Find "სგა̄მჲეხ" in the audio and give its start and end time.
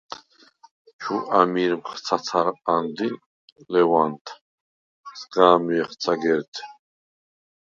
5.19-5.91